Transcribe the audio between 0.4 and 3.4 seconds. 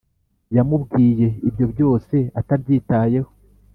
yamubwiye ibyo byose atabyitayeho